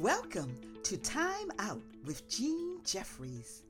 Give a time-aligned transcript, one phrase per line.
[0.00, 3.62] Welcome to Time Out with Jean Jeffreys.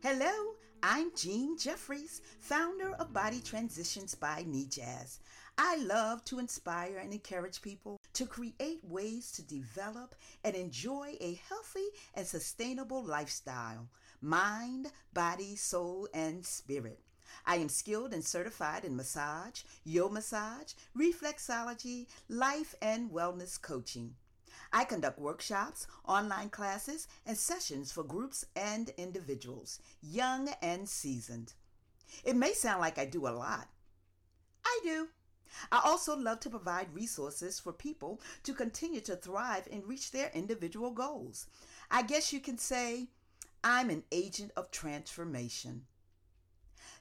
[0.00, 5.18] Hello, I'm Jean Jeffreys, founder of Body Transitions by Jazz.
[5.58, 10.14] I love to inspire and encourage people to create ways to develop
[10.44, 13.88] and enjoy a healthy and sustainable lifestyle
[14.22, 17.00] mind, body, soul, and spirit.
[17.44, 24.14] I am skilled and certified in massage, yoga massage, reflexology, life and wellness coaching.
[24.72, 31.54] I conduct workshops, online classes, and sessions for groups and individuals, young and seasoned.
[32.24, 33.68] It may sound like I do a lot.
[34.64, 35.08] I do.
[35.72, 40.30] I also love to provide resources for people to continue to thrive and reach their
[40.34, 41.46] individual goals.
[41.90, 43.08] I guess you can say
[43.64, 45.86] I'm an agent of transformation.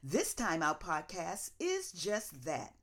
[0.04, 2.74] This Time Out podcast is just that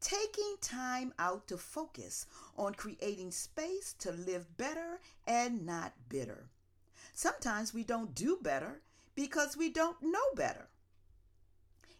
[0.00, 2.26] taking time out to focus
[2.56, 6.48] on creating space to live better and not bitter.
[7.12, 8.82] Sometimes we don't do better
[9.14, 10.68] because we don't know better.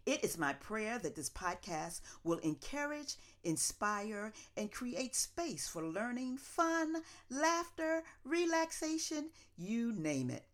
[0.06, 6.38] It is my prayer that this podcast will encourage, inspire, and create space for learning,
[6.38, 10.44] fun, laughter, relaxation, you name it.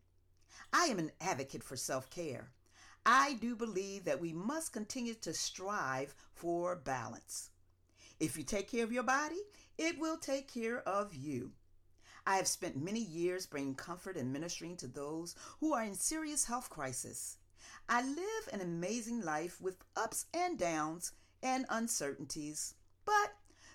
[0.73, 2.51] I am an advocate for self care.
[3.07, 7.51] I do believe that we must continue to strive for balance.
[8.19, 9.41] If you take care of your body,
[9.77, 11.53] it will take care of you.
[12.27, 16.47] I have spent many years bringing comfort and ministering to those who are in serious
[16.47, 17.37] health crisis.
[17.89, 23.35] I live an amazing life with ups and downs and uncertainties, but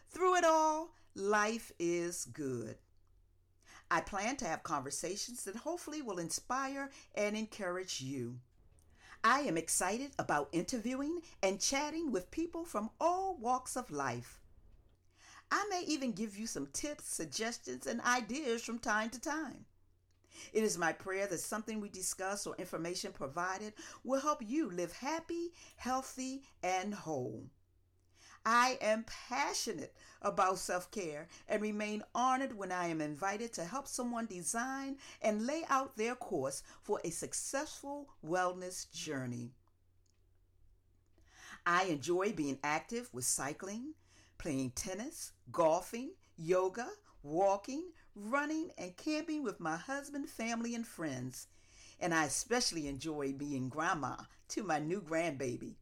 [0.10, 2.78] through it all, life is good.
[3.92, 8.40] I plan to have conversations that hopefully will inspire and encourage you.
[9.24, 14.40] I am excited about interviewing and chatting with people from all walks of life.
[15.52, 19.66] I may even give you some tips, suggestions, and ideas from time to time.
[20.54, 23.74] It is my prayer that something we discuss or information provided
[24.06, 27.50] will help you live happy, healthy, and whole.
[28.52, 29.94] I am passionate
[30.24, 35.46] about self care and remain honored when I am invited to help someone design and
[35.46, 39.52] lay out their course for a successful wellness journey.
[41.64, 43.94] I enjoy being active with cycling,
[44.40, 46.90] playing tennis, golfing, yoga,
[47.22, 51.46] walking, running, and camping with my husband, family, and friends.
[52.00, 54.16] And I especially enjoy being grandma
[54.48, 55.76] to my new grandbaby.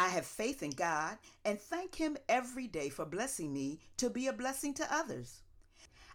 [0.00, 4.28] I have faith in God and thank Him every day for blessing me to be
[4.28, 5.42] a blessing to others.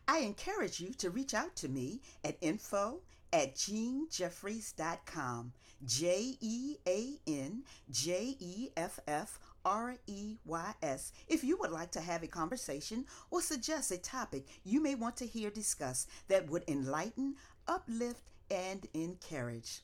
[0.07, 3.01] I encourage you to reach out to me at info
[3.31, 5.53] at jeanjeffreys.com.
[5.85, 11.11] J E A N J E F F R E Y S.
[11.27, 15.15] If you would like to have a conversation or suggest a topic you may want
[15.17, 17.35] to hear discussed that would enlighten,
[17.67, 19.83] uplift, and encourage.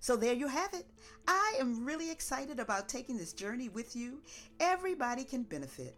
[0.00, 0.86] So there you have it.
[1.28, 4.22] I am really excited about taking this journey with you.
[4.58, 5.94] Everybody can benefit.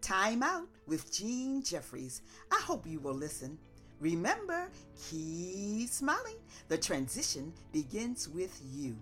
[0.00, 2.22] Time out with Jean Jeffreys.
[2.50, 3.56] I hope you will listen.
[4.00, 4.68] Remember,
[5.08, 6.36] keep smiling.
[6.68, 8.96] The transition begins with you.